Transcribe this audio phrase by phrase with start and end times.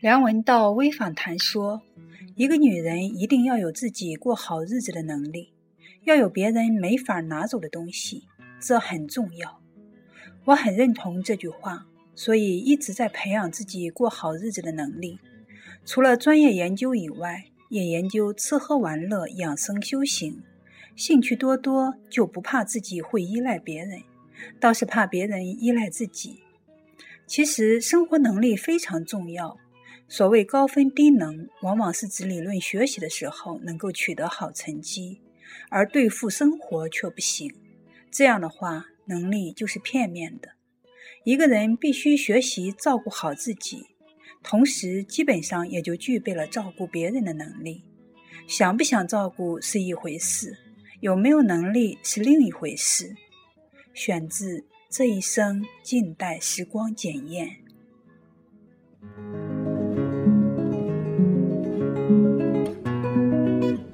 [0.00, 1.82] 梁文道微访谈说
[2.36, 5.52] ：“一个女人一定要有自己过好日子的能力，
[6.04, 8.22] 要有别人没法拿走的东西，
[8.60, 9.60] 这很重要。”
[10.46, 11.84] 我很认同这句话，
[12.14, 15.18] 所以一直在培养自己过好日子的能力。
[15.84, 20.40] 除了专业研究以外，也研究吃喝玩乐、养生修行，
[20.94, 24.00] 兴趣多多，就不怕自己会依赖别人，
[24.60, 26.38] 倒是怕别人依赖自己。
[27.26, 29.58] 其实生活能力非常重要。
[30.10, 35.20] 所谓高分低能，往往是指理论学习的时候能够取得好成绩，
[35.68, 37.54] 而对付生活却不行。
[38.10, 40.52] 这样的话，能力就是片面的。
[41.24, 43.84] 一个人必须学习照顾好自己，
[44.42, 47.84] 同时基本上也就具备了照顾别人的能力。
[48.46, 50.56] 想不想照顾是一回事，
[51.00, 53.14] 有没有能力是另一回事。
[53.92, 57.56] 选自《这一生静待时光检验》。